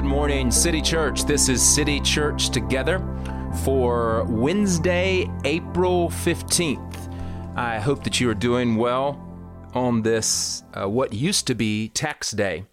Good 0.00 0.08
morning, 0.08 0.50
City 0.50 0.80
Church. 0.80 1.26
This 1.26 1.50
is 1.50 1.62
City 1.62 2.00
Church 2.00 2.48
Together 2.48 3.00
for 3.64 4.24
Wednesday, 4.30 5.30
April 5.44 6.08
15th. 6.08 7.12
I 7.54 7.78
hope 7.78 8.02
that 8.04 8.18
you 8.18 8.30
are 8.30 8.34
doing 8.34 8.76
well 8.76 9.20
on 9.74 10.00
this, 10.00 10.62
uh, 10.72 10.88
what 10.88 11.12
used 11.12 11.46
to 11.48 11.54
be 11.54 11.90
tax 11.90 12.30
day, 12.30 12.64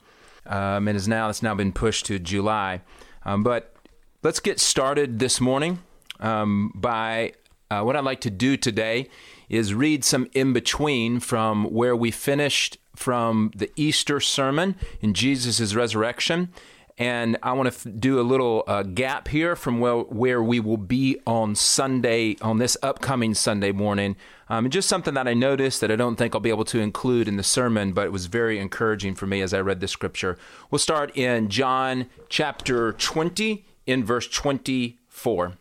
um, 0.46 0.88
and 0.88 0.96
is 0.96 1.06
now, 1.06 1.28
it's 1.28 1.44
now 1.44 1.54
been 1.54 1.74
pushed 1.74 2.06
to 2.06 2.18
July. 2.18 2.82
Um, 3.26 3.44
but 3.44 3.76
let's 4.24 4.40
get 4.40 4.58
started 4.58 5.20
this 5.20 5.42
morning 5.42 5.80
um, 6.22 6.72
by 6.76 7.34
uh, 7.70 7.82
what 7.82 7.98
I'd 7.98 8.06
like 8.06 8.22
to 8.22 8.32
do 8.32 8.56
today 8.56 9.10
is 9.50 9.74
read 9.74 10.06
some 10.06 10.30
in 10.34 10.54
between 10.54 11.20
from 11.20 11.66
where 11.66 11.94
we 11.96 12.10
finished 12.10 12.78
from 12.96 13.52
the 13.54 13.70
Easter 13.76 14.22
sermon 14.22 14.76
in 15.02 15.14
Jesus' 15.14 15.76
resurrection. 15.76 16.54
And 16.98 17.38
I 17.44 17.54
want 17.54 17.72
to 17.72 17.90
f- 17.90 17.96
do 18.00 18.20
a 18.20 18.24
little 18.24 18.64
uh, 18.68 18.82
gap 18.82 19.28
here 19.28 19.56
from 19.56 19.80
where, 19.80 19.98
where 19.98 20.42
we 20.42 20.60
will 20.60 20.78
be 20.78 21.20
on 21.28 21.54
Sunday, 21.54 22.38
on 22.42 22.58
this 22.58 22.76
upcoming 22.82 23.36
Sunday 23.36 23.72
morning. 23.72 24.16
Um, 24.50 24.66
and 24.66 24.72
just 24.72 24.90
something 24.90 25.14
that 25.14 25.28
I 25.28 25.36
noticed 25.36 25.82
that 25.82 25.92
I 25.92 25.96
don't 25.96 26.16
think 26.16 26.34
I'll 26.34 26.42
be 26.42 26.50
able 26.50 26.66
to 26.66 26.80
include 26.80 27.28
in 27.28 27.38
the 27.38 27.44
sermon, 27.44 27.94
but 27.94 28.06
it 28.06 28.12
was 28.12 28.26
very 28.26 28.58
encouraging 28.58 29.14
for 29.14 29.28
me 29.28 29.42
as 29.42 29.54
I 29.54 29.60
read 29.60 29.80
the 29.80 29.88
scripture. 29.88 30.38
We'll 30.72 30.80
start 30.80 31.16
in 31.16 31.50
John 31.50 32.08
chapter 32.30 32.94
20, 32.94 33.64
in 33.88 34.04
verse 34.04 34.28
24. 34.28 35.48
It 35.48 35.56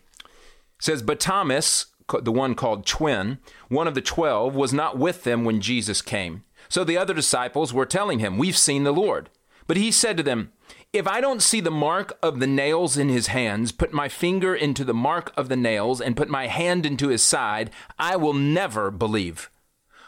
says, 0.79 1.01
But 1.01 1.19
Thomas, 1.19 1.87
the 2.21 2.31
one 2.31 2.53
called 2.53 2.85
Twin, 2.85 3.39
one 3.69 3.87
of 3.87 3.95
the 3.95 4.01
twelve, 4.01 4.53
was 4.53 4.73
not 4.73 4.97
with 4.97 5.23
them 5.23 5.43
when 5.43 5.61
Jesus 5.61 6.01
came. 6.01 6.43
So 6.69 6.83
the 6.83 6.97
other 6.97 7.13
disciples 7.13 7.73
were 7.73 7.85
telling 7.85 8.19
him, 8.19 8.37
We've 8.37 8.57
seen 8.57 8.83
the 8.83 8.93
Lord. 8.93 9.29
But 9.65 9.77
he 9.77 9.91
said 9.91 10.17
to 10.17 10.23
them, 10.23 10.51
If 10.93 11.07
I 11.07 11.19
don't 11.19 11.41
see 11.41 11.59
the 11.59 11.69
mark 11.69 12.17
of 12.23 12.39
the 12.39 12.47
nails 12.47 12.97
in 12.97 13.09
his 13.09 13.27
hands, 13.27 13.71
put 13.71 13.91
my 13.91 14.07
finger 14.07 14.55
into 14.55 14.83
the 14.83 14.93
mark 14.93 15.33
of 15.35 15.49
the 15.49 15.57
nails, 15.57 15.99
and 15.99 16.15
put 16.15 16.29
my 16.29 16.47
hand 16.47 16.85
into 16.85 17.09
his 17.09 17.21
side, 17.21 17.71
I 17.99 18.15
will 18.15 18.33
never 18.33 18.89
believe. 18.89 19.49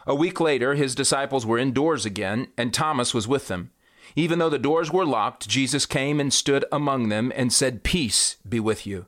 A 0.07 0.15
week 0.15 0.39
later, 0.39 0.75
his 0.75 0.95
disciples 0.95 1.45
were 1.45 1.57
indoors 1.57 2.05
again, 2.05 2.47
and 2.57 2.73
Thomas 2.73 3.13
was 3.13 3.27
with 3.27 3.49
them. 3.49 3.71
Even 4.15 4.39
though 4.39 4.49
the 4.49 4.57
doors 4.57 4.91
were 4.91 5.05
locked, 5.05 5.47
Jesus 5.47 5.85
came 5.85 6.19
and 6.19 6.33
stood 6.33 6.65
among 6.71 7.09
them 7.09 7.31
and 7.35 7.53
said, 7.53 7.83
Peace 7.83 8.37
be 8.47 8.59
with 8.59 8.87
you. 8.87 9.05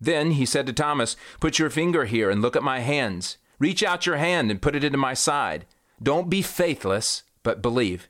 Then 0.00 0.32
he 0.32 0.44
said 0.44 0.66
to 0.66 0.72
Thomas, 0.72 1.16
Put 1.40 1.58
your 1.58 1.70
finger 1.70 2.04
here 2.04 2.28
and 2.28 2.42
look 2.42 2.56
at 2.56 2.62
my 2.62 2.80
hands. 2.80 3.38
Reach 3.58 3.82
out 3.82 4.04
your 4.04 4.16
hand 4.16 4.50
and 4.50 4.60
put 4.60 4.74
it 4.74 4.84
into 4.84 4.98
my 4.98 5.14
side. 5.14 5.64
Don't 6.02 6.28
be 6.28 6.42
faithless, 6.42 7.22
but 7.44 7.62
believe. 7.62 8.08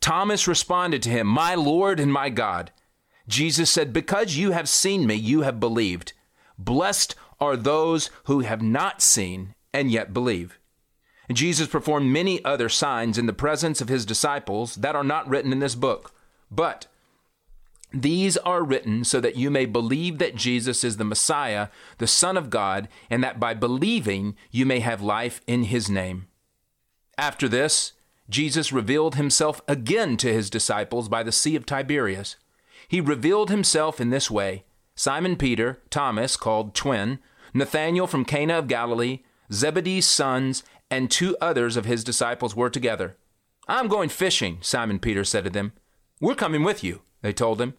Thomas 0.00 0.48
responded 0.48 1.02
to 1.02 1.10
him, 1.10 1.26
My 1.26 1.54
Lord 1.54 2.00
and 2.00 2.12
my 2.12 2.30
God. 2.30 2.72
Jesus 3.28 3.70
said, 3.70 3.92
Because 3.92 4.36
you 4.36 4.52
have 4.52 4.68
seen 4.68 5.06
me, 5.06 5.14
you 5.14 5.42
have 5.42 5.60
believed. 5.60 6.12
Blessed 6.58 7.14
are 7.40 7.56
those 7.56 8.10
who 8.24 8.40
have 8.40 8.62
not 8.62 9.00
seen 9.00 9.54
and 9.72 9.90
yet 9.90 10.12
believe. 10.12 10.58
Jesus 11.32 11.68
performed 11.68 12.10
many 12.10 12.44
other 12.44 12.68
signs 12.68 13.16
in 13.16 13.26
the 13.26 13.32
presence 13.32 13.80
of 13.80 13.88
his 13.88 14.04
disciples 14.04 14.74
that 14.76 14.96
are 14.96 15.04
not 15.04 15.28
written 15.28 15.52
in 15.52 15.60
this 15.60 15.76
book. 15.76 16.12
But 16.50 16.86
these 17.92 18.36
are 18.38 18.64
written 18.64 19.04
so 19.04 19.20
that 19.20 19.36
you 19.36 19.50
may 19.50 19.66
believe 19.66 20.18
that 20.18 20.34
Jesus 20.34 20.82
is 20.82 20.96
the 20.96 21.04
Messiah, 21.04 21.68
the 21.98 22.06
Son 22.06 22.36
of 22.36 22.50
God, 22.50 22.88
and 23.08 23.22
that 23.22 23.38
by 23.38 23.54
believing 23.54 24.36
you 24.50 24.66
may 24.66 24.80
have 24.80 25.02
life 25.02 25.40
in 25.46 25.64
his 25.64 25.88
name. 25.88 26.26
After 27.16 27.48
this, 27.48 27.92
Jesus 28.30 28.72
revealed 28.72 29.16
himself 29.16 29.60
again 29.66 30.16
to 30.18 30.32
his 30.32 30.48
disciples 30.48 31.08
by 31.08 31.22
the 31.22 31.32
Sea 31.32 31.56
of 31.56 31.66
Tiberias. 31.66 32.36
He 32.88 33.00
revealed 33.00 33.50
himself 33.50 34.00
in 34.00 34.10
this 34.10 34.30
way 34.30 34.64
Simon 34.94 35.36
Peter, 35.36 35.80
Thomas, 35.90 36.36
called 36.36 36.74
Twin, 36.74 37.18
Nathanael 37.52 38.06
from 38.06 38.24
Cana 38.24 38.58
of 38.58 38.68
Galilee, 38.68 39.20
Zebedee's 39.52 40.06
sons, 40.06 40.62
and 40.90 41.10
two 41.10 41.36
others 41.40 41.76
of 41.76 41.84
his 41.84 42.04
disciples 42.04 42.54
were 42.54 42.70
together. 42.70 43.16
I'm 43.66 43.88
going 43.88 44.08
fishing, 44.08 44.58
Simon 44.60 44.98
Peter 44.98 45.24
said 45.24 45.44
to 45.44 45.50
them. 45.50 45.72
We're 46.20 46.34
coming 46.34 46.62
with 46.62 46.84
you, 46.84 47.02
they 47.22 47.32
told 47.32 47.60
him. 47.60 47.74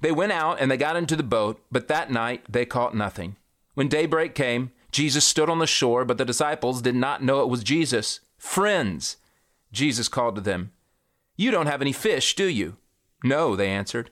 They 0.00 0.12
went 0.12 0.32
out 0.32 0.60
and 0.60 0.70
they 0.70 0.76
got 0.76 0.96
into 0.96 1.16
the 1.16 1.22
boat, 1.22 1.62
but 1.70 1.88
that 1.88 2.10
night 2.10 2.44
they 2.48 2.66
caught 2.66 2.94
nothing. 2.94 3.36
When 3.74 3.88
daybreak 3.88 4.34
came, 4.34 4.72
Jesus 4.90 5.24
stood 5.24 5.48
on 5.48 5.58
the 5.58 5.66
shore, 5.66 6.04
but 6.04 6.18
the 6.18 6.24
disciples 6.24 6.82
did 6.82 6.94
not 6.94 7.22
know 7.22 7.40
it 7.40 7.48
was 7.48 7.64
Jesus. 7.64 8.20
Friends, 8.38 9.16
Jesus 9.72 10.08
called 10.08 10.34
to 10.36 10.40
them. 10.40 10.72
You 11.36 11.50
don't 11.50 11.66
have 11.66 11.82
any 11.82 11.92
fish, 11.92 12.34
do 12.34 12.46
you? 12.46 12.76
No, 13.22 13.56
they 13.56 13.68
answered. 13.68 14.10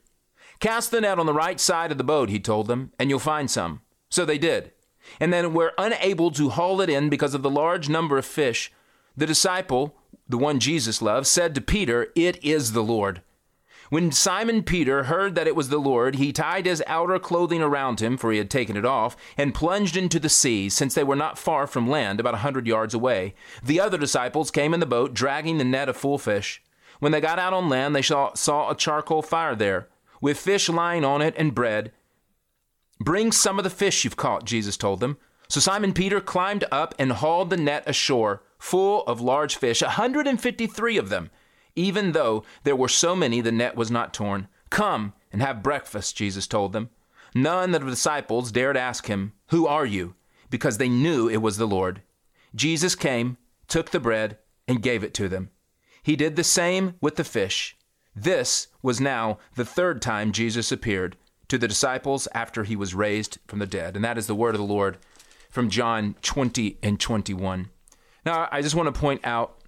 Cast 0.61 0.91
the 0.91 1.01
net 1.01 1.19
on 1.19 1.27
the 1.27 1.33
right 1.33 1.59
side 1.59 1.93
of 1.93 1.99
the 1.99 2.05
boat, 2.05 2.29
he 2.29 2.41
told 2.41 2.67
them, 2.67 2.93
and 2.99 3.11
you'll 3.11 3.19
find 3.19 3.51
some. 3.51 3.81
So 4.09 4.25
they 4.25 4.39
did. 4.39 4.73
And 5.21 5.33
then 5.33 5.53
were 5.53 5.73
unable 5.77 6.31
to 6.33 6.51
haul 6.51 6.81
it 6.81 6.89
in 6.89 7.09
because 7.09 7.35
of 7.35 7.43
the 7.43 7.51
large 7.51 7.89
number 7.89 8.17
of 8.17 8.25
fish. 8.25 8.73
The 9.17 9.27
disciple, 9.27 9.97
the 10.29 10.39
one 10.39 10.61
Jesus 10.61 11.03
loved, 11.03 11.27
said 11.27 11.55
to 11.55 11.61
Peter, 11.61 12.09
It 12.15 12.43
is 12.45 12.73
the 12.73 12.83
Lord. 12.83 13.23
When 13.91 14.13
Simon 14.13 14.63
Peter 14.63 15.05
heard 15.05 15.35
that 15.35 15.47
it 15.47 15.55
was 15.55 15.69
the 15.69 15.79
Lord, 15.79 16.17
he 16.17 16.33
tied 16.33 16.67
his 16.67 16.83
outer 16.87 17.19
clothing 17.19 17.63
around 17.63 18.01
him, 18.01 18.17
for 18.17 18.33
he 18.33 18.39
had 18.39 18.51
taken 18.51 18.77
it 18.77 18.85
off, 18.85 19.17
and 19.37 19.55
plunged 19.55 19.97
into 19.97 20.19
the 20.19 20.29
sea, 20.29 20.69
since 20.69 20.95
they 20.95 21.05
were 21.05 21.17
not 21.17 21.39
far 21.39 21.67
from 21.67 21.89
land, 21.89 22.19
about 22.19 22.35
a 22.35 22.39
hundred 22.39 22.67
yards 22.67 22.95
away. 22.95 23.35
The 23.63 23.81
other 23.81 23.99
disciples 23.99 24.51
came 24.51 24.73
in 24.73 24.81
the 24.81 24.87
boat, 24.87 25.13
dragging 25.13 25.59
the 25.59 25.65
net 25.65 25.89
of 25.89 25.97
full 25.97 26.19
fish. 26.19 26.63
When 26.99 27.13
they 27.13 27.21
got 27.21 27.39
out 27.39 27.53
on 27.53 27.69
land, 27.69 27.95
they 27.95 28.03
saw, 28.03 28.33
saw 28.35 28.71
a 28.71 28.77
charcoal 28.77 29.23
fire 29.23 29.55
there, 29.55 29.89
with 30.21 30.39
fish 30.39 30.69
lying 30.69 31.05
on 31.05 31.21
it 31.21 31.35
and 31.37 31.55
bread. 31.55 31.93
Bring 33.01 33.33
some 33.33 33.59
of 33.59 33.65
the 33.65 33.71
fish 33.71 34.05
you've 34.05 34.17
caught, 34.17 34.45
Jesus 34.45 34.77
told 34.77 35.01
them. 35.01 35.19
So 35.49 35.61
Simon 35.61 35.93
Peter 35.93 36.21
climbed 36.21 36.65
up 36.73 36.95
and 36.99 37.13
hauled 37.13 37.51
the 37.51 37.57
net 37.59 37.85
ashore, 37.87 38.43
full 38.59 39.03
of 39.07 39.21
large 39.21 39.57
fish, 39.57 39.83
a 39.83 39.91
hundred 39.91 40.27
and 40.27 40.41
fifty 40.41 40.67
three 40.67 40.97
of 40.97 41.11
them. 41.11 41.31
Even 41.77 42.13
though 42.13 42.45
there 42.63 42.77
were 42.77 42.89
so 42.89 43.17
many, 43.17 43.41
the 43.41 43.53
net 43.53 43.77
was 43.77 43.91
not 43.91 44.15
torn. 44.15 44.49
Come 44.71 45.13
and 45.33 45.43
have 45.43 45.63
breakfast, 45.63 46.17
Jesus 46.17 46.47
told 46.47 46.73
them. 46.73 46.91
None 47.35 47.75
of 47.75 47.85
the 47.85 47.91
disciples 47.91 48.53
dared 48.53 48.77
ask 48.77 49.07
him, 49.07 49.33
Who 49.49 49.67
are 49.67 49.87
you? 49.87 50.15
because 50.55 50.79
they 50.79 50.89
knew 50.89 51.29
it 51.29 51.43
was 51.43 51.57
the 51.57 51.67
Lord. 51.67 52.01
Jesus 52.55 52.95
came, 52.95 53.39
took 53.67 53.91
the 53.91 53.99
bread, 53.99 54.39
and 54.69 54.81
gave 54.81 55.03
it 55.03 55.13
to 55.15 55.29
them. 55.29 55.51
He 56.01 56.15
did 56.15 56.37
the 56.37 56.45
same 56.45 56.95
with 57.01 57.17
the 57.17 57.25
fish. 57.25 57.77
This 58.15 58.69
was 58.81 59.01
now 59.01 59.39
the 59.57 59.65
third 59.65 60.01
time 60.01 60.31
Jesus 60.31 60.71
appeared 60.71 61.17
to 61.49 61.59
the 61.59 61.67
disciples 61.67 62.29
after 62.33 62.63
he 62.63 62.77
was 62.77 62.95
raised 62.95 63.39
from 63.49 63.59
the 63.59 63.67
dead. 63.67 63.97
And 63.97 64.05
that 64.05 64.17
is 64.17 64.29
the 64.29 64.35
word 64.37 64.55
of 64.55 64.61
the 64.61 64.65
Lord 64.65 64.99
from 65.51 65.71
John 65.71 66.15
20 66.23 66.79
and 66.85 67.01
21. 67.01 67.69
Now, 68.25 68.49
I 68.53 68.63
just 68.63 68.77
want 68.77 68.95
to 68.95 69.01
point 69.01 69.23
out 69.25 69.59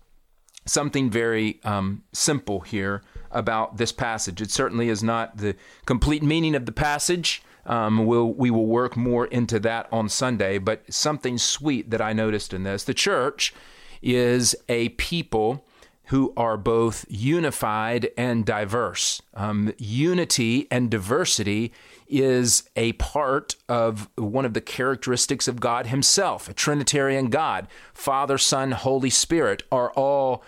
something 0.66 1.10
very 1.10 1.60
um, 1.65 2.03
simple 2.12 2.60
here 2.60 3.03
about 3.31 3.77
this 3.77 3.93
passage. 3.93 4.43
It 4.43 4.50
certainly 4.50 4.88
is 4.88 5.03
not 5.03 5.38
the 5.38 5.56
complete 5.87 6.22
meaning 6.22 6.54
of 6.54 6.66
the 6.66 6.72
passage. 6.72 7.43
Um, 7.65 8.06
we'll, 8.06 8.32
we 8.32 8.50
will 8.50 8.66
work 8.66 8.97
more 8.97 9.26
into 9.26 9.59
that 9.60 9.88
on 9.91 10.09
Sunday, 10.09 10.59
but 10.59 10.82
something 10.93 11.38
sweet 11.38 11.91
that 11.91 12.00
I 12.00 12.12
noticed 12.12 12.53
in 12.53 12.62
this. 12.62 12.84
The 12.84 12.94
church 12.94 13.55
is 14.03 14.55
a 14.69 14.91
people 14.91 15.65
who 16.06 16.33
are 16.37 16.56
both 16.56 17.05
unified 17.09 18.11
and 18.17 18.44
diverse. 18.44 19.21
Um, 19.34 19.72
unity 19.78 20.69
and 20.71 20.91
diversity 20.91 21.72
is 22.09 22.69
a 22.77 22.93
part 22.93 23.56
of 23.69 24.09
one 24.17 24.44
of 24.44 24.55
the 24.55 24.61
characteristics 24.61 25.49
of 25.49 25.61
God 25.61 25.89
Himself. 25.89 26.49
A 26.49 26.55
Trinitarian 26.55 27.28
God, 27.28 27.67
Father, 27.93 28.39
Son, 28.39 28.72
Holy 28.72 29.11
Spirit 29.11 29.65
are 29.72 29.91
all 29.93 30.44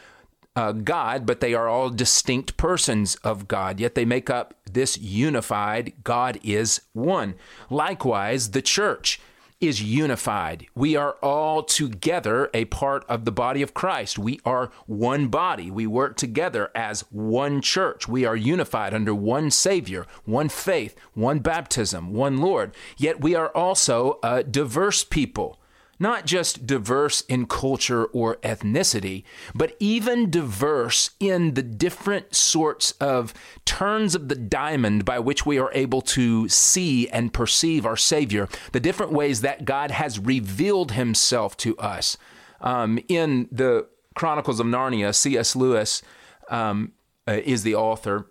uh, 0.54 0.72
God, 0.72 1.26
but 1.26 1.40
they 1.40 1.54
are 1.54 1.68
all 1.68 1.90
distinct 1.90 2.56
persons 2.56 3.14
of 3.16 3.46
God, 3.46 3.78
yet 3.78 3.94
they 3.94 4.04
make 4.04 4.28
up 4.28 4.54
this 4.70 4.98
unified 4.98 5.92
God 6.02 6.38
is 6.42 6.80
one. 6.92 7.34
Likewise, 7.70 8.50
the 8.50 8.62
church 8.62 9.20
is 9.60 9.82
unified. 9.82 10.66
We 10.74 10.94
are 10.94 11.16
all 11.22 11.62
together 11.62 12.48
a 12.54 12.66
part 12.66 13.04
of 13.08 13.24
the 13.24 13.32
body 13.32 13.62
of 13.62 13.74
Christ. 13.74 14.18
We 14.18 14.40
are 14.44 14.70
one 14.86 15.28
body. 15.28 15.70
We 15.70 15.86
work 15.86 16.16
together 16.16 16.70
as 16.74 17.00
one 17.10 17.60
church. 17.60 18.06
We 18.06 18.24
are 18.24 18.36
unified 18.36 18.94
under 18.94 19.14
one 19.14 19.50
Savior, 19.50 20.06
one 20.24 20.48
faith, 20.48 20.94
one 21.14 21.40
baptism, 21.40 22.12
one 22.12 22.38
Lord. 22.38 22.74
Yet 22.96 23.20
we 23.20 23.34
are 23.34 23.48
also 23.48 24.18
a 24.22 24.44
diverse 24.44 25.02
people 25.02 25.57
not 25.98 26.26
just 26.26 26.66
diverse 26.66 27.22
in 27.22 27.46
culture 27.46 28.04
or 28.06 28.36
ethnicity, 28.36 29.24
but 29.54 29.76
even 29.78 30.30
diverse 30.30 31.10
in 31.20 31.54
the 31.54 31.62
different 31.62 32.34
sorts 32.34 32.92
of 32.92 33.34
turns 33.64 34.14
of 34.14 34.28
the 34.28 34.34
diamond 34.34 35.04
by 35.04 35.18
which 35.18 35.44
we 35.44 35.58
are 35.58 35.70
able 35.74 36.00
to 36.00 36.48
see 36.48 37.08
and 37.08 37.32
perceive 37.32 37.84
our 37.84 37.96
Savior, 37.96 38.48
the 38.72 38.80
different 38.80 39.12
ways 39.12 39.40
that 39.40 39.64
God 39.64 39.90
has 39.90 40.18
revealed 40.18 40.92
Himself 40.92 41.56
to 41.58 41.76
us. 41.78 42.16
Um, 42.60 42.98
in 43.08 43.48
the 43.52 43.86
Chronicles 44.14 44.58
of 44.58 44.66
Narnia, 44.66 45.14
C.S. 45.14 45.54
Lewis 45.54 46.02
um, 46.50 46.92
uh, 47.26 47.40
is 47.44 47.62
the 47.62 47.74
author. 47.74 48.26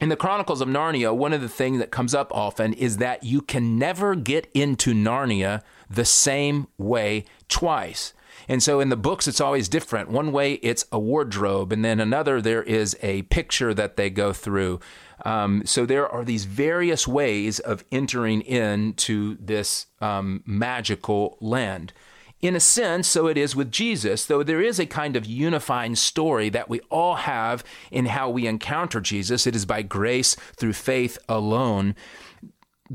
In 0.00 0.10
the 0.10 0.16
Chronicles 0.16 0.60
of 0.60 0.68
Narnia, 0.68 1.12
one 1.12 1.32
of 1.32 1.40
the 1.40 1.48
things 1.48 1.80
that 1.80 1.90
comes 1.90 2.14
up 2.14 2.32
often 2.32 2.72
is 2.72 2.98
that 2.98 3.24
you 3.24 3.40
can 3.40 3.78
never 3.80 4.14
get 4.14 4.48
into 4.54 4.94
Narnia 4.94 5.60
the 5.90 6.04
same 6.04 6.68
way 6.78 7.24
twice. 7.48 8.12
And 8.46 8.62
so 8.62 8.78
in 8.78 8.90
the 8.90 8.96
books, 8.96 9.26
it's 9.26 9.40
always 9.40 9.68
different. 9.68 10.08
One 10.08 10.30
way, 10.30 10.54
it's 10.54 10.84
a 10.92 11.00
wardrobe, 11.00 11.72
and 11.72 11.84
then 11.84 11.98
another, 11.98 12.40
there 12.40 12.62
is 12.62 12.96
a 13.02 13.22
picture 13.22 13.74
that 13.74 13.96
they 13.96 14.08
go 14.08 14.32
through. 14.32 14.78
Um, 15.24 15.62
so 15.66 15.84
there 15.84 16.08
are 16.08 16.24
these 16.24 16.44
various 16.44 17.08
ways 17.08 17.58
of 17.58 17.84
entering 17.90 18.42
into 18.42 19.36
this 19.40 19.86
um, 20.00 20.44
magical 20.46 21.38
land. 21.40 21.92
In 22.40 22.54
a 22.54 22.60
sense, 22.60 23.08
so 23.08 23.26
it 23.26 23.36
is 23.36 23.56
with 23.56 23.72
Jesus, 23.72 24.24
though 24.24 24.44
there 24.44 24.62
is 24.62 24.78
a 24.78 24.86
kind 24.86 25.16
of 25.16 25.26
unifying 25.26 25.96
story 25.96 26.48
that 26.50 26.68
we 26.68 26.80
all 26.88 27.16
have 27.16 27.64
in 27.90 28.06
how 28.06 28.30
we 28.30 28.46
encounter 28.46 29.00
Jesus. 29.00 29.44
It 29.44 29.56
is 29.56 29.66
by 29.66 29.82
grace 29.82 30.36
through 30.54 30.74
faith 30.74 31.18
alone. 31.28 31.96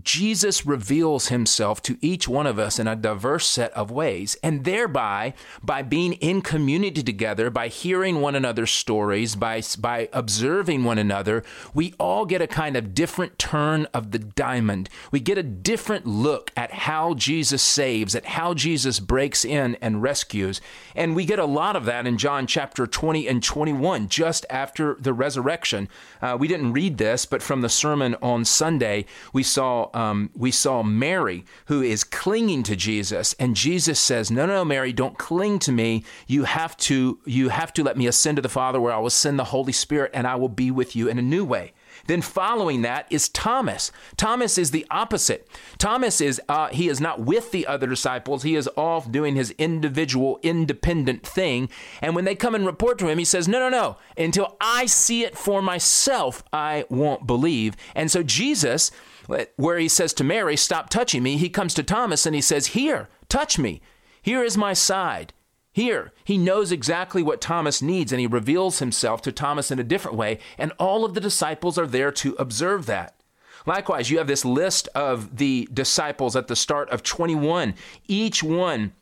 Jesus 0.02 0.66
reveals 0.66 1.28
himself 1.28 1.82
to 1.84 1.98
each 2.02 2.28
one 2.28 2.48
of 2.48 2.58
us 2.58 2.80
in 2.80 2.88
a 2.88 2.96
diverse 2.96 3.46
set 3.46 3.72
of 3.74 3.92
ways. 3.92 4.36
And 4.42 4.64
thereby, 4.64 5.36
by 5.62 5.84
being 5.84 6.14
in 6.14 6.42
community 6.42 7.04
together, 7.04 7.52
by 7.52 7.68
hearing 7.68 8.20
one 8.20 8.34
another's 8.34 8.72
stories, 8.72 9.36
by, 9.36 9.62
by 9.78 10.10
observing 10.12 10.84
one 10.84 10.98
another, 10.98 11.44
we 11.76 11.94
all 12.00 12.26
get 12.26 12.42
a 12.42 12.48
kind 12.48 12.76
of 12.76 12.96
different 12.96 13.38
turn 13.38 13.86
of 13.94 14.12
the 14.12 14.20
diamond. 14.20 14.90
We 15.12 15.20
get 15.20 15.38
a 15.38 15.44
different 15.44 16.08
look 16.08 16.52
at 16.58 16.72
how 16.72 17.14
Jesus 17.14 17.62
saves, 17.62 18.16
at 18.16 18.26
how 18.26 18.56
Jesus 18.56 19.00
breaks 19.00 19.46
in 19.46 19.76
and 19.76 20.02
rescues. 20.02 20.60
And 20.96 21.16
we 21.16 21.26
get 21.26 21.38
a 21.38 21.46
lot 21.46 21.76
of 21.76 21.86
that 21.86 22.08
in 22.08 22.18
John 22.18 22.48
chapter 22.48 22.88
20 22.88 23.28
and 23.28 23.44
21, 23.44 24.08
just 24.08 24.44
after 24.50 24.96
the 25.00 25.14
resurrection. 25.14 25.88
Uh, 26.20 26.36
we 26.40 26.48
didn't 26.48 26.74
read 26.74 26.98
this, 26.98 27.28
but 27.28 27.44
from 27.44 27.62
the 27.62 27.70
sermon 27.70 28.16
on 28.24 28.44
Sunday, 28.44 29.06
we 29.34 29.44
saw 29.44 29.83
um, 29.94 30.30
we 30.36 30.52
saw 30.52 30.84
Mary 30.84 31.46
who 31.66 31.82
is 31.82 32.04
clinging 32.04 32.64
to 32.64 32.76
Jesus, 32.76 33.34
and 33.40 33.56
Jesus 33.56 34.00
says, 34.00 34.32
"No, 34.32 34.46
no, 34.46 34.64
Mary, 34.64 34.94
don't 34.94 35.18
cling 35.18 35.60
to 35.60 35.72
me. 35.72 36.04
You 36.28 36.44
have 36.44 36.76
to 36.78 37.20
you 37.26 37.50
have 37.50 37.74
to 37.74 37.84
let 37.84 37.98
me 37.98 38.08
ascend 38.08 38.38
to 38.38 38.42
the 38.42 38.50
Father, 38.50 38.80
where 38.80 38.94
I 38.94 39.00
will 39.00 39.10
send 39.10 39.40
the 39.40 39.46
Holy 39.46 39.74
Spirit, 39.74 40.12
and 40.14 40.28
I 40.28 40.36
will 40.36 40.50
be 40.50 40.72
with 40.72 40.96
you 40.96 41.08
in 41.08 41.18
a 41.18 41.22
new 41.22 41.46
way." 41.46 41.74
Then 42.06 42.22
following 42.22 42.82
that 42.82 43.08
is 43.10 43.30
Thomas. 43.30 43.92
Thomas 44.18 44.58
is 44.58 44.72
the 44.72 44.86
opposite. 44.92 45.48
Thomas 45.78 46.20
is 46.20 46.42
uh, 46.50 46.68
he 46.68 46.90
is 46.90 47.00
not 47.00 47.22
with 47.22 47.52
the 47.52 47.66
other 47.66 47.88
disciples. 47.88 48.44
He 48.44 48.56
is 48.56 48.70
off 48.76 49.12
doing 49.12 49.36
his 49.36 49.52
individual, 49.52 50.40
independent 50.44 51.26
thing. 51.26 51.70
And 52.02 52.16
when 52.16 52.26
they 52.26 52.36
come 52.36 52.56
and 52.56 52.66
report 52.66 52.98
to 53.00 53.08
him, 53.08 53.20
he 53.20 53.26
says, 53.26 53.48
"No, 53.48 53.60
no, 53.60 53.70
no. 53.70 53.98
Until 54.18 54.58
I 54.60 54.86
see 54.86 55.24
it 55.24 55.38
for 55.38 55.62
myself, 55.62 56.44
I 56.52 56.86
won't 56.90 57.26
believe." 57.26 57.76
And 57.96 58.12
so 58.12 58.24
Jesus 58.24 58.92
where 59.56 59.78
he 59.78 59.88
says 59.88 60.14
to 60.14 60.24
Mary, 60.24 60.58
Stop 60.58 60.90
touching 60.90 61.24
me, 61.24 61.38
he 61.38 61.50
comes 61.50 61.74
to 61.76 61.84
Thomas 61.84 62.26
and 62.26 62.36
he 62.36 62.42
says, 62.42 62.68
Here, 62.68 63.10
touch 63.30 63.58
me. 63.58 63.82
Here 64.22 64.44
is 64.44 64.58
my 64.58 64.74
side. 64.74 65.34
Here, 65.74 66.14
he 66.24 66.38
knows 66.38 66.72
exactly 66.72 67.24
what 67.24 67.42
Thomas 67.42 67.82
needs 67.82 68.12
and 68.12 68.22
he 68.22 68.28
reveals 68.28 68.78
himself 68.78 69.24
to 69.24 69.32
Thomas 69.32 69.72
in 69.72 69.80
a 69.80 69.84
different 69.84 70.16
way, 70.16 70.38
and 70.58 70.72
all 70.78 71.04
of 71.04 71.16
the 71.16 71.20
disciples 71.20 71.80
are 71.80 71.88
there 71.88 72.12
to 72.12 72.36
observe 72.38 72.86
that. 72.86 73.16
Likewise, 73.66 74.12
you 74.12 74.20
have 74.20 74.28
this 74.28 74.46
list 74.46 74.88
of 74.90 75.38
the 75.38 75.68
disciples 75.74 76.36
at 76.36 76.48
the 76.48 76.56
start 76.56 76.90
of 76.90 77.02
21. 77.02 77.74
Each 78.08 78.44
one 78.44 78.94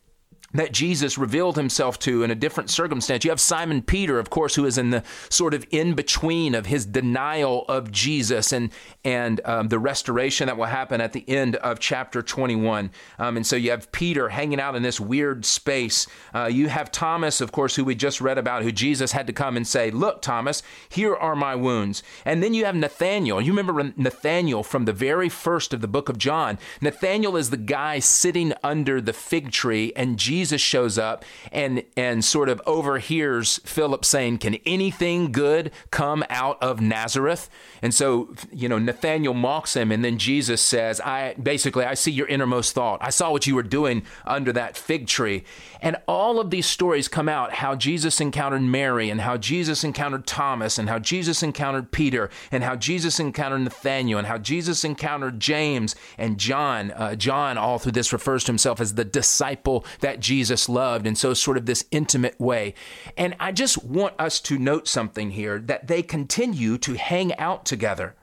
that 0.54 0.72
Jesus 0.72 1.16
revealed 1.16 1.56
himself 1.56 1.98
to 2.00 2.22
in 2.22 2.30
a 2.30 2.34
different 2.34 2.70
circumstance. 2.70 3.24
You 3.24 3.30
have 3.30 3.40
Simon 3.40 3.82
Peter, 3.82 4.18
of 4.18 4.30
course, 4.30 4.54
who 4.54 4.66
is 4.66 4.78
in 4.78 4.90
the 4.90 5.02
sort 5.28 5.54
of 5.54 5.66
in 5.70 5.94
between 5.94 6.54
of 6.54 6.66
his 6.66 6.84
denial 6.86 7.64
of 7.68 7.90
Jesus 7.90 8.52
and 8.52 8.70
and 9.04 9.40
um, 9.44 9.68
the 9.68 9.78
restoration 9.78 10.46
that 10.46 10.56
will 10.56 10.66
happen 10.66 11.00
at 11.00 11.12
the 11.12 11.28
end 11.28 11.56
of 11.56 11.78
chapter 11.78 12.22
21. 12.22 12.90
Um, 13.18 13.36
and 13.36 13.46
so 13.46 13.56
you 13.56 13.70
have 13.70 13.90
Peter 13.92 14.28
hanging 14.28 14.60
out 14.60 14.76
in 14.76 14.82
this 14.82 15.00
weird 15.00 15.44
space. 15.44 16.06
Uh, 16.34 16.46
you 16.46 16.68
have 16.68 16.92
Thomas, 16.92 17.40
of 17.40 17.52
course, 17.52 17.74
who 17.76 17.84
we 17.84 17.94
just 17.94 18.20
read 18.20 18.38
about, 18.38 18.62
who 18.62 18.72
Jesus 18.72 19.12
had 19.12 19.26
to 19.26 19.32
come 19.32 19.56
and 19.56 19.66
say, 19.66 19.90
"Look, 19.90 20.22
Thomas, 20.22 20.62
here 20.88 21.16
are 21.16 21.36
my 21.36 21.54
wounds." 21.54 22.02
And 22.24 22.42
then 22.42 22.54
you 22.54 22.64
have 22.64 22.76
Nathaniel. 22.76 23.40
You 23.40 23.52
remember 23.52 23.92
Nathaniel 23.96 24.62
from 24.62 24.84
the 24.84 24.92
very 24.92 25.28
first 25.28 25.72
of 25.72 25.80
the 25.80 25.88
book 25.88 26.08
of 26.08 26.18
John. 26.18 26.58
Nathaniel 26.80 27.36
is 27.36 27.50
the 27.50 27.56
guy 27.56 27.98
sitting 27.98 28.52
under 28.62 29.00
the 29.00 29.12
fig 29.12 29.50
tree, 29.50 29.92
and 29.96 30.18
Jesus 30.18 30.41
Jesus 30.42 30.60
shows 30.60 30.98
up 30.98 31.24
and 31.52 31.84
and 31.96 32.24
sort 32.24 32.48
of 32.48 32.60
overhears 32.66 33.60
Philip 33.64 34.04
saying, 34.04 34.38
"Can 34.38 34.56
anything 34.66 35.30
good 35.30 35.70
come 35.92 36.24
out 36.28 36.60
of 36.60 36.80
Nazareth?" 36.80 37.48
And 37.80 37.94
so, 37.94 38.34
you 38.52 38.68
know, 38.68 38.78
Nathaniel 38.78 39.34
mocks 39.34 39.76
him 39.76 39.92
and 39.92 40.04
then 40.04 40.18
Jesus 40.18 40.60
says, 40.60 41.00
"I 41.00 41.34
basically 41.40 41.84
I 41.84 41.94
see 41.94 42.10
your 42.10 42.26
innermost 42.26 42.74
thought. 42.74 42.98
I 43.00 43.10
saw 43.10 43.30
what 43.30 43.46
you 43.46 43.54
were 43.54 43.62
doing 43.62 44.02
under 44.26 44.52
that 44.52 44.76
fig 44.76 45.06
tree." 45.06 45.44
And 45.80 45.96
all 46.08 46.40
of 46.40 46.50
these 46.50 46.66
stories 46.66 47.06
come 47.06 47.28
out 47.28 47.54
how 47.54 47.76
Jesus 47.76 48.20
encountered 48.20 48.62
Mary 48.62 49.10
and 49.10 49.20
how 49.20 49.36
Jesus 49.36 49.84
encountered 49.84 50.26
Thomas 50.26 50.76
and 50.76 50.88
how 50.88 50.98
Jesus 50.98 51.42
encountered 51.42 51.92
Peter 51.92 52.30
and 52.50 52.64
how 52.64 52.74
Jesus 52.74 53.20
encountered 53.20 53.60
Nathaniel 53.60 54.18
and 54.18 54.26
how 54.26 54.38
Jesus 54.38 54.84
encountered 54.84 55.38
James 55.38 55.94
and 56.18 56.38
John. 56.38 56.90
Uh, 56.92 57.14
John 57.14 57.58
all 57.58 57.78
through 57.78 57.92
this 57.92 58.12
refers 58.12 58.42
to 58.44 58.52
himself 58.52 58.80
as 58.80 58.94
the 58.94 59.04
disciple 59.04 59.84
that 60.00 60.20
Jesus 60.20 60.31
Jesus 60.32 60.66
loved. 60.66 61.06
And 61.06 61.18
so, 61.18 61.34
sort 61.34 61.58
of 61.58 61.66
this 61.66 61.84
intimate 61.90 62.40
way. 62.40 62.72
And 63.18 63.36
I 63.38 63.52
just 63.52 63.84
want 63.84 64.14
us 64.18 64.40
to 64.40 64.58
note 64.58 64.88
something 64.88 65.32
here 65.32 65.58
that 65.58 65.88
they 65.88 66.02
continue 66.02 66.78
to 66.78 66.94
hang 66.94 67.34
out 67.36 67.66
together. 67.66 68.16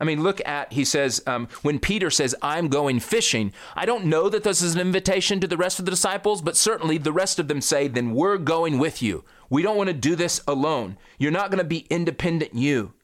I 0.00 0.04
mean, 0.04 0.24
look 0.24 0.40
at, 0.44 0.72
he 0.72 0.84
says, 0.84 1.22
um, 1.28 1.46
when 1.62 1.78
Peter 1.78 2.10
says, 2.10 2.34
I'm 2.42 2.66
going 2.66 2.98
fishing, 2.98 3.52
I 3.76 3.86
don't 3.86 4.06
know 4.06 4.28
that 4.28 4.42
this 4.42 4.62
is 4.62 4.74
an 4.74 4.80
invitation 4.80 5.38
to 5.38 5.46
the 5.46 5.56
rest 5.56 5.78
of 5.78 5.84
the 5.84 5.92
disciples, 5.92 6.42
but 6.42 6.56
certainly 6.56 6.98
the 6.98 7.12
rest 7.12 7.38
of 7.38 7.46
them 7.46 7.60
say, 7.60 7.86
then 7.86 8.14
we're 8.14 8.36
going 8.38 8.80
with 8.80 9.00
you. 9.00 9.24
We 9.48 9.62
don't 9.62 9.76
want 9.76 9.90
to 9.90 9.94
do 9.94 10.16
this 10.16 10.42
alone. 10.48 10.98
You're 11.18 11.30
not 11.30 11.52
going 11.52 11.62
to 11.62 11.64
be 11.64 11.86
independent 11.88 12.54
you. 12.54 12.94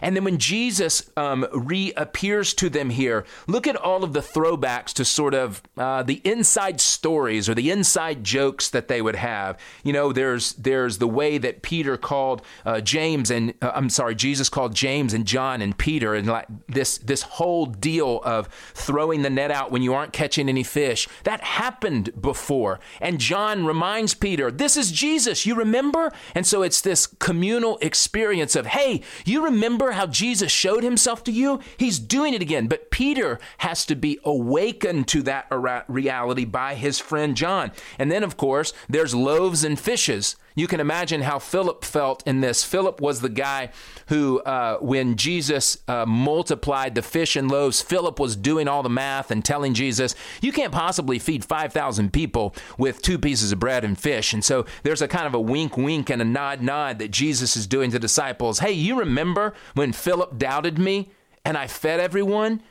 And 0.00 0.16
then 0.16 0.24
when 0.24 0.38
Jesus 0.38 1.10
um, 1.16 1.46
reappears 1.52 2.54
to 2.54 2.70
them 2.70 2.90
here, 2.90 3.24
look 3.46 3.66
at 3.66 3.76
all 3.76 4.04
of 4.04 4.12
the 4.12 4.20
throwbacks 4.20 4.92
to 4.94 5.04
sort 5.04 5.34
of 5.34 5.62
uh, 5.76 6.02
the 6.02 6.20
inside 6.24 6.80
stories 6.80 7.48
or 7.48 7.54
the 7.54 7.70
inside 7.70 8.24
jokes 8.24 8.68
that 8.70 8.88
they 8.88 9.02
would 9.02 9.16
have. 9.16 9.58
You 9.82 9.92
know, 9.92 10.12
there's 10.12 10.52
there's 10.54 10.98
the 10.98 11.08
way 11.08 11.38
that 11.38 11.62
Peter 11.62 11.96
called 11.96 12.42
uh, 12.64 12.80
James 12.80 13.30
and 13.30 13.54
uh, 13.60 13.72
I'm 13.74 13.90
sorry, 13.90 14.14
Jesus 14.14 14.48
called 14.48 14.74
James 14.74 15.14
and 15.14 15.26
John 15.26 15.60
and 15.60 15.76
Peter, 15.76 16.14
and 16.14 16.26
like 16.26 16.46
this 16.68 16.98
this 16.98 17.22
whole 17.22 17.66
deal 17.66 18.20
of 18.24 18.48
throwing 18.74 19.22
the 19.22 19.30
net 19.30 19.50
out 19.50 19.70
when 19.70 19.82
you 19.82 19.94
aren't 19.94 20.12
catching 20.12 20.48
any 20.48 20.62
fish 20.62 21.08
that 21.24 21.42
happened 21.42 22.20
before. 22.20 22.80
And 23.00 23.18
John 23.18 23.66
reminds 23.66 24.14
Peter, 24.14 24.50
"This 24.50 24.76
is 24.76 24.92
Jesus. 24.92 25.44
You 25.46 25.54
remember?" 25.54 26.12
And 26.34 26.46
so 26.46 26.62
it's 26.62 26.80
this 26.80 27.06
communal 27.06 27.78
experience 27.80 28.54
of, 28.54 28.66
"Hey, 28.66 29.02
you 29.24 29.44
remember." 29.44 29.71
Remember 29.72 29.92
how 29.92 30.06
Jesus 30.06 30.52
showed 30.52 30.82
himself 30.84 31.24
to 31.24 31.32
you? 31.32 31.60
He's 31.78 31.98
doing 31.98 32.34
it 32.34 32.42
again. 32.42 32.66
But 32.66 32.90
Peter 32.90 33.38
has 33.58 33.86
to 33.86 33.94
be 33.94 34.18
awakened 34.22 35.08
to 35.08 35.22
that 35.22 35.46
reality 35.88 36.44
by 36.44 36.74
his 36.74 36.98
friend 36.98 37.34
John. 37.34 37.72
And 37.98 38.10
then, 38.10 38.22
of 38.22 38.36
course, 38.36 38.74
there's 38.88 39.14
loaves 39.14 39.64
and 39.64 39.80
fishes. 39.80 40.36
You 40.54 40.66
can 40.66 40.80
imagine 40.80 41.22
how 41.22 41.38
Philip 41.38 41.84
felt 41.84 42.26
in 42.26 42.40
this. 42.40 42.62
Philip 42.64 43.00
was 43.00 43.20
the 43.20 43.28
guy 43.28 43.70
who, 44.08 44.40
uh, 44.40 44.78
when 44.78 45.16
Jesus 45.16 45.78
uh, 45.88 46.04
multiplied 46.06 46.94
the 46.94 47.02
fish 47.02 47.36
and 47.36 47.50
loaves, 47.50 47.80
Philip 47.80 48.20
was 48.20 48.36
doing 48.36 48.68
all 48.68 48.82
the 48.82 48.90
math 48.90 49.30
and 49.30 49.44
telling 49.44 49.74
Jesus, 49.74 50.14
You 50.40 50.52
can't 50.52 50.72
possibly 50.72 51.18
feed 51.18 51.44
5,000 51.44 52.12
people 52.12 52.54
with 52.76 53.00
two 53.00 53.18
pieces 53.18 53.52
of 53.52 53.60
bread 53.60 53.84
and 53.84 53.98
fish. 53.98 54.32
And 54.32 54.44
so 54.44 54.66
there's 54.82 55.02
a 55.02 55.08
kind 55.08 55.26
of 55.26 55.34
a 55.34 55.40
wink, 55.40 55.76
wink, 55.76 56.10
and 56.10 56.20
a 56.20 56.26
nod, 56.26 56.60
nod 56.60 56.98
that 56.98 57.10
Jesus 57.10 57.56
is 57.56 57.66
doing 57.66 57.90
to 57.90 57.98
disciples. 57.98 58.58
Hey, 58.58 58.72
you 58.72 58.98
remember 58.98 59.54
when 59.74 59.92
Philip 59.92 60.38
doubted 60.38 60.78
me 60.78 61.10
and 61.44 61.56
I 61.56 61.66
fed 61.66 62.00
everyone? 62.00 62.62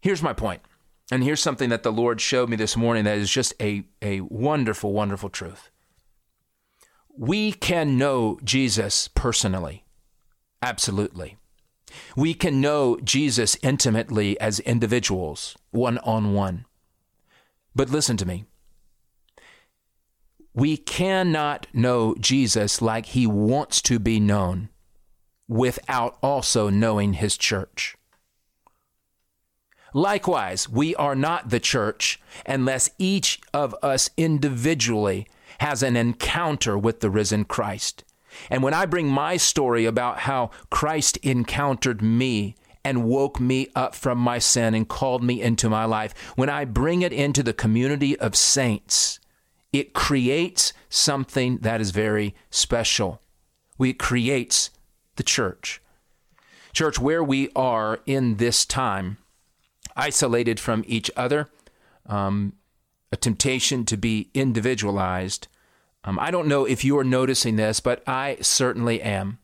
Here's 0.00 0.22
my 0.22 0.32
point. 0.32 0.62
And 1.10 1.22
here's 1.22 1.42
something 1.42 1.68
that 1.68 1.82
the 1.82 1.92
Lord 1.92 2.22
showed 2.22 2.48
me 2.48 2.56
this 2.56 2.76
morning 2.76 3.04
that 3.04 3.18
is 3.18 3.30
just 3.30 3.52
a, 3.60 3.84
a 4.00 4.22
wonderful, 4.22 4.94
wonderful 4.94 5.28
truth 5.28 5.71
we 7.16 7.52
can 7.52 7.98
know 7.98 8.38
Jesus 8.42 9.08
personally. 9.08 9.84
Absolutely. 10.62 11.36
We 12.16 12.34
can 12.34 12.60
know 12.60 12.98
Jesus 13.00 13.56
intimately 13.62 14.40
as 14.40 14.60
individuals, 14.60 15.56
one 15.70 15.98
on 15.98 16.32
one. 16.32 16.64
But 17.74 17.90
listen 17.90 18.16
to 18.18 18.26
me. 18.26 18.44
We 20.54 20.76
cannot 20.76 21.66
know 21.72 22.14
Jesus 22.18 22.82
like 22.82 23.06
he 23.06 23.26
wants 23.26 23.80
to 23.82 23.98
be 23.98 24.20
known 24.20 24.68
without 25.48 26.18
also 26.22 26.68
knowing 26.68 27.14
his 27.14 27.36
church. 27.36 27.96
Likewise, 29.94 30.68
we 30.68 30.94
are 30.96 31.14
not 31.14 31.50
the 31.50 31.60
church 31.60 32.20
unless 32.46 32.90
each 32.98 33.40
of 33.52 33.74
us 33.82 34.10
individually 34.16 35.26
has 35.58 35.82
an 35.82 35.96
encounter 35.96 36.76
with 36.76 37.00
the 37.00 37.10
risen 37.10 37.44
Christ. 37.44 38.04
And 38.50 38.62
when 38.62 38.74
I 38.74 38.86
bring 38.86 39.08
my 39.08 39.36
story 39.36 39.84
about 39.84 40.20
how 40.20 40.50
Christ 40.70 41.18
encountered 41.18 42.02
me 42.02 42.56
and 42.84 43.04
woke 43.04 43.38
me 43.38 43.68
up 43.76 43.94
from 43.94 44.18
my 44.18 44.38
sin 44.38 44.74
and 44.74 44.88
called 44.88 45.22
me 45.22 45.40
into 45.40 45.68
my 45.68 45.84
life, 45.84 46.14
when 46.36 46.48
I 46.48 46.64
bring 46.64 47.02
it 47.02 47.12
into 47.12 47.42
the 47.42 47.52
community 47.52 48.18
of 48.18 48.34
saints, 48.34 49.20
it 49.72 49.94
creates 49.94 50.72
something 50.88 51.58
that 51.58 51.80
is 51.80 51.90
very 51.90 52.34
special. 52.50 53.20
It 53.78 53.98
creates 53.98 54.70
the 55.16 55.22
church. 55.22 55.80
Church, 56.72 56.98
where 56.98 57.22
we 57.22 57.50
are 57.54 58.00
in 58.06 58.36
this 58.36 58.64
time, 58.64 59.18
isolated 59.94 60.58
from 60.58 60.84
each 60.86 61.10
other, 61.16 61.50
um, 62.06 62.54
a 63.12 63.16
temptation 63.16 63.84
to 63.84 63.96
be 63.96 64.30
individualized. 64.34 65.46
Um, 66.02 66.18
I 66.18 66.30
don't 66.30 66.48
know 66.48 66.64
if 66.64 66.84
you 66.84 66.98
are 66.98 67.04
noticing 67.04 67.56
this, 67.56 67.78
but 67.78 68.02
I 68.08 68.38
certainly 68.40 69.00
am 69.00 69.38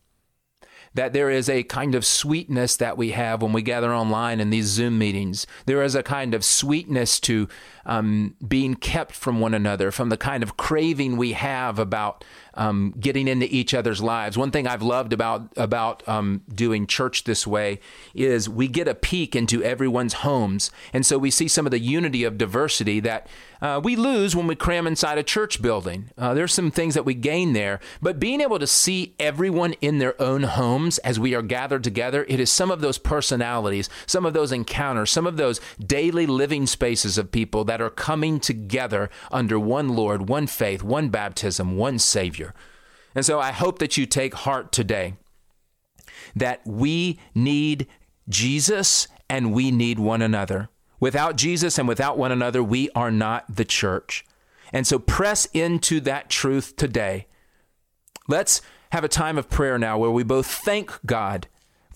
that 0.94 1.12
there 1.12 1.30
is 1.30 1.48
a 1.48 1.62
kind 1.62 1.94
of 1.94 2.04
sweetness 2.04 2.76
that 2.76 2.96
we 2.96 3.10
have 3.10 3.42
when 3.42 3.52
we 3.52 3.62
gather 3.62 3.94
online 3.94 4.40
in 4.40 4.50
these 4.50 4.66
Zoom 4.66 4.98
meetings. 4.98 5.46
There 5.66 5.82
is 5.82 5.94
a 5.94 6.02
kind 6.02 6.34
of 6.34 6.44
sweetness 6.44 7.20
to 7.20 7.48
um, 7.88 8.36
being 8.46 8.74
kept 8.74 9.12
from 9.12 9.40
one 9.40 9.54
another, 9.54 9.90
from 9.90 10.10
the 10.10 10.16
kind 10.16 10.42
of 10.42 10.56
craving 10.56 11.16
we 11.16 11.32
have 11.32 11.78
about 11.78 12.22
um, 12.54 12.94
getting 13.00 13.26
into 13.26 13.46
each 13.54 13.72
other's 13.72 14.02
lives. 14.02 14.36
One 14.36 14.50
thing 14.50 14.66
I've 14.66 14.82
loved 14.82 15.12
about 15.12 15.48
about 15.56 16.06
um, 16.06 16.42
doing 16.52 16.86
church 16.86 17.24
this 17.24 17.46
way 17.46 17.80
is 18.14 18.48
we 18.48 18.68
get 18.68 18.88
a 18.88 18.94
peek 18.94 19.34
into 19.34 19.62
everyone's 19.62 20.14
homes, 20.14 20.70
and 20.92 21.06
so 21.06 21.16
we 21.18 21.30
see 21.30 21.48
some 21.48 21.66
of 21.66 21.70
the 21.70 21.78
unity 21.78 22.24
of 22.24 22.36
diversity 22.36 23.00
that 23.00 23.26
uh, 23.62 23.80
we 23.82 23.96
lose 23.96 24.36
when 24.36 24.46
we 24.46 24.54
cram 24.54 24.86
inside 24.86 25.18
a 25.18 25.22
church 25.22 25.62
building. 25.62 26.10
Uh, 26.16 26.34
there's 26.34 26.52
some 26.52 26.70
things 26.70 26.94
that 26.94 27.04
we 27.04 27.14
gain 27.14 27.54
there, 27.54 27.80
but 28.02 28.20
being 28.20 28.40
able 28.40 28.58
to 28.58 28.66
see 28.66 29.14
everyone 29.18 29.72
in 29.80 29.98
their 29.98 30.20
own 30.20 30.42
homes 30.42 30.98
as 30.98 31.18
we 31.18 31.34
are 31.34 31.42
gathered 31.42 31.82
together, 31.82 32.26
it 32.28 32.38
is 32.38 32.50
some 32.50 32.70
of 32.70 32.80
those 32.80 32.98
personalities, 32.98 33.88
some 34.06 34.26
of 34.26 34.34
those 34.34 34.52
encounters, 34.52 35.10
some 35.10 35.26
of 35.26 35.36
those 35.36 35.60
daily 35.84 36.26
living 36.26 36.66
spaces 36.66 37.16
of 37.18 37.32
people 37.32 37.64
that 37.78 37.84
are 37.84 37.90
coming 37.90 38.40
together 38.40 39.08
under 39.30 39.58
one 39.58 39.90
Lord, 39.90 40.28
one 40.28 40.48
faith, 40.48 40.82
one 40.82 41.10
baptism, 41.10 41.76
one 41.76 42.00
Savior. 42.00 42.52
And 43.14 43.24
so 43.24 43.38
I 43.38 43.52
hope 43.52 43.78
that 43.78 43.96
you 43.96 44.04
take 44.04 44.34
heart 44.34 44.72
today 44.72 45.14
that 46.34 46.60
we 46.66 47.20
need 47.36 47.86
Jesus 48.28 49.06
and 49.30 49.52
we 49.52 49.70
need 49.70 50.00
one 50.00 50.22
another. 50.22 50.68
Without 50.98 51.36
Jesus 51.36 51.78
and 51.78 51.86
without 51.86 52.18
one 52.18 52.32
another, 52.32 52.62
we 52.64 52.90
are 52.96 53.12
not 53.12 53.44
the 53.54 53.64
church. 53.64 54.26
And 54.72 54.84
so 54.84 54.98
press 54.98 55.46
into 55.54 56.00
that 56.00 56.28
truth 56.28 56.74
today. 56.74 57.28
Let's 58.26 58.60
have 58.90 59.04
a 59.04 59.08
time 59.08 59.38
of 59.38 59.48
prayer 59.48 59.78
now 59.78 59.98
where 59.98 60.10
we 60.10 60.24
both 60.24 60.46
thank 60.46 60.98
God 61.06 61.46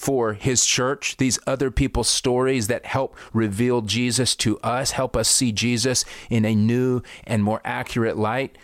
for 0.03 0.33
his 0.33 0.67
church, 0.67 1.17
these 1.19 1.39
other 1.47 1.71
people's 1.71 2.09
stories 2.09 2.67
that 2.67 2.85
help 2.85 3.17
reveal 3.33 3.83
Jesus 3.83 4.35
to 4.35 4.59
us, 4.59 4.91
help 4.91 5.17
us 5.17 5.29
see 5.29 5.53
Jesus 5.53 6.05
in 6.29 6.45
a 6.45 6.57
new 6.57 7.03
and 7.23 7.45
more 7.45 7.61
accurate 7.65 8.17
light. 8.17 8.59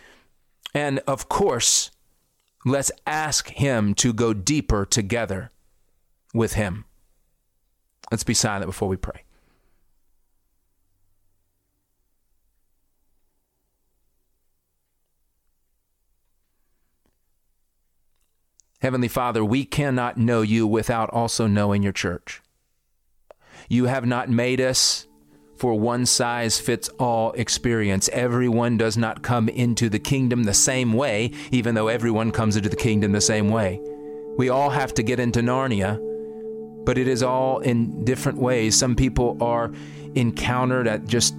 And 0.75 0.99
of 1.07 1.29
course, 1.29 1.93
let's 2.67 2.91
ask 3.07 3.51
him 3.51 3.95
to 3.95 4.13
go 4.13 4.35
deeper 4.35 4.85
together 4.85 5.53
with 6.35 6.55
him. 6.55 6.87
Let's 8.11 8.25
be 8.25 8.35
silent 8.35 8.67
before 8.67 8.89
we 8.89 8.97
pray. 8.97 9.23
Heavenly 18.81 19.09
Father, 19.09 19.45
we 19.45 19.65
cannot 19.65 20.17
know 20.17 20.43
you 20.43 20.67
without 20.67 21.11
also 21.11 21.47
knowing 21.47 21.83
your 21.83 21.93
church. 21.93 22.41
You 23.69 23.87
have 23.87 24.07
not 24.07 24.31
made 24.31 24.61
us 24.61 25.09
for 25.57 25.75
one 25.75 26.07
size 26.07 26.61
fits 26.61 26.89
all 27.01 27.33
experience. 27.33 28.09
Everyone 28.13 28.77
does 28.77 28.97
not 28.97 29.23
come 29.23 29.49
into 29.49 29.89
the 29.89 29.99
kingdom 29.99 30.45
the 30.45 30.55
same 30.55 30.93
way, 30.93 31.33
even 31.51 31.75
though 31.75 31.89
everyone 31.89 32.31
comes 32.31 32.57
into 32.57 32.69
the 32.69 32.77
kingdom 32.77 33.11
the 33.11 33.21
same 33.21 33.49
way. 33.49 33.81
We 34.37 34.49
all 34.49 34.71
have 34.71 34.95
to 34.95 35.03
get 35.03 35.19
into 35.19 35.41
Narnia, 35.41 35.99
but 36.85 36.97
it 36.97 37.09
is 37.09 37.25
all 37.25 37.59
in 37.59 38.05
different 38.05 38.39
ways. 38.39 38.77
Some 38.77 38.95
people 38.95 39.37
are 39.43 39.73
encountered 40.15 40.87
at 40.87 41.09
just 41.09 41.39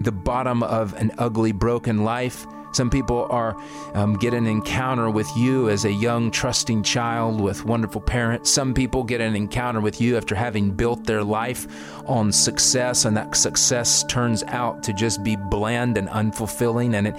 the 0.00 0.12
bottom 0.12 0.62
of 0.62 0.94
an 0.94 1.12
ugly, 1.18 1.52
broken 1.52 2.04
life. 2.04 2.46
Some 2.72 2.90
people 2.90 3.26
are 3.30 3.56
um, 3.94 4.14
get 4.14 4.34
an 4.34 4.46
encounter 4.46 5.10
with 5.10 5.28
you 5.36 5.68
as 5.68 5.84
a 5.84 5.92
young, 5.92 6.30
trusting 6.30 6.82
child 6.82 7.40
with 7.40 7.64
wonderful 7.64 8.00
parents. 8.00 8.50
Some 8.50 8.74
people 8.74 9.02
get 9.02 9.20
an 9.20 9.34
encounter 9.34 9.80
with 9.80 10.00
you 10.00 10.16
after 10.16 10.34
having 10.34 10.70
built 10.70 11.04
their 11.04 11.24
life 11.24 11.66
on 12.08 12.30
success, 12.32 13.04
and 13.04 13.16
that 13.16 13.34
success 13.34 14.04
turns 14.04 14.42
out 14.44 14.82
to 14.84 14.92
just 14.92 15.22
be 15.24 15.36
bland 15.36 15.96
and 15.96 16.08
unfulfilling, 16.08 16.94
and 16.94 17.08
it 17.08 17.16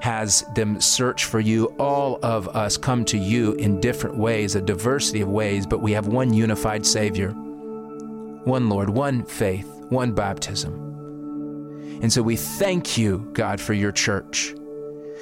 has 0.00 0.42
them 0.54 0.80
search 0.80 1.24
for 1.24 1.40
you. 1.40 1.66
All 1.78 2.18
of 2.22 2.48
us 2.48 2.76
come 2.76 3.04
to 3.06 3.18
you 3.18 3.52
in 3.54 3.80
different 3.80 4.16
ways, 4.16 4.54
a 4.54 4.60
diversity 4.60 5.22
of 5.22 5.28
ways, 5.28 5.66
but 5.66 5.80
we 5.80 5.92
have 5.92 6.06
one 6.06 6.34
unified 6.34 6.84
Savior, 6.84 7.30
one 7.30 8.68
Lord, 8.68 8.90
one 8.90 9.24
faith, 9.24 9.66
one 9.88 10.12
baptism. 10.12 10.80
And 12.02 12.12
so 12.12 12.22
we 12.22 12.36
thank 12.36 12.98
you, 12.98 13.30
God, 13.32 13.60
for 13.60 13.72
your 13.72 13.92
church. 13.92 14.54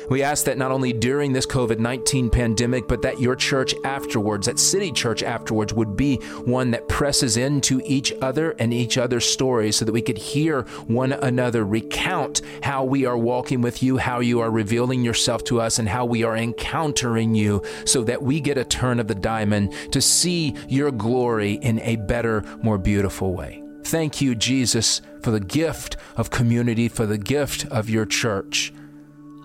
We 0.09 0.23
ask 0.23 0.45
that 0.47 0.59
not 0.59 0.73
only 0.73 0.93
during 0.93 1.33
this 1.33 1.47
COVID 1.47 1.79
19 1.79 2.31
pandemic, 2.31 2.89
but 2.89 3.03
that 3.03 3.21
your 3.21 3.37
church 3.37 3.75
afterwards, 3.85 4.47
that 4.47 4.59
City 4.59 4.93
Church 4.93 5.23
afterwards, 5.23 5.73
would 5.73 5.97
be 5.97 6.17
one 6.45 6.71
that 6.73 6.89
presses 6.89 7.37
into 7.37 7.81
each 7.85 8.13
other 8.21 8.53
and 8.59 8.73
each 8.73 8.99
other's 8.99 9.25
stories 9.25 9.77
so 9.77 9.85
that 9.85 9.93
we 9.93 10.03
could 10.03 10.19
hear 10.19 10.63
one 10.87 11.13
another 11.13 11.65
recount 11.65 12.43
how 12.63 12.85
we 12.85 13.07
are 13.07 13.17
walking 13.17 13.61
with 13.61 13.83
you, 13.83 13.97
how 13.97 14.21
you 14.21 14.41
are 14.41 14.51
revealing 14.51 15.03
yourself 15.03 15.45
to 15.45 15.61
us, 15.61 15.79
and 15.79 15.89
how 15.89 16.05
we 16.05 16.23
are 16.23 16.37
encountering 16.37 17.35
you 17.35 17.63
so 17.85 18.03
that 18.05 18.23
we 18.23 18.41
get 18.41 18.59
a 18.59 18.65
turn 18.65 19.01
of 19.01 19.09
the 19.09 19.15
diamond 19.15 19.73
to 19.93 20.01
see 20.01 20.55
your 20.69 20.91
glory 20.91 21.55
in 21.55 21.81
a 21.81 21.97
better, 21.97 22.43
more 22.63 22.79
beautiful 22.79 23.35
way. 23.35 23.63
Thank 23.85 24.21
you, 24.21 24.35
Jesus, 24.35 25.01
for 25.23 25.31
the 25.31 25.41
gift 25.41 25.97
of 26.17 26.31
community, 26.31 26.89
for 26.89 27.07
the 27.07 27.19
gift 27.19 27.67
of 27.67 27.91
your 27.91 28.07
church. 28.07 28.73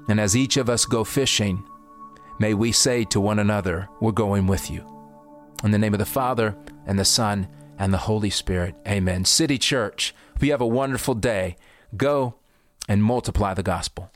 And 0.07 0.19
as 0.19 0.35
each 0.35 0.57
of 0.57 0.69
us 0.69 0.85
go 0.85 1.03
fishing, 1.03 1.63
may 2.39 2.53
we 2.53 2.71
say 2.71 3.03
to 3.05 3.19
one 3.19 3.39
another, 3.39 3.89
We're 3.99 4.11
going 4.11 4.47
with 4.47 4.71
you. 4.71 4.85
In 5.63 5.71
the 5.71 5.77
name 5.77 5.93
of 5.93 5.99
the 5.99 6.05
Father, 6.05 6.55
and 6.85 6.97
the 6.97 7.05
Son, 7.05 7.47
and 7.77 7.93
the 7.93 7.97
Holy 7.97 8.29
Spirit, 8.29 8.75
amen. 8.87 9.25
City 9.25 9.57
Church, 9.57 10.15
we 10.39 10.49
have 10.49 10.61
a 10.61 10.67
wonderful 10.67 11.13
day. 11.13 11.57
Go 11.95 12.35
and 12.87 13.03
multiply 13.03 13.53
the 13.53 13.63
gospel. 13.63 14.11